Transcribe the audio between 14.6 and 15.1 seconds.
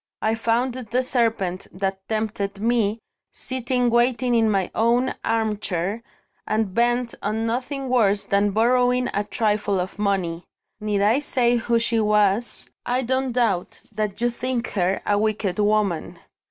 her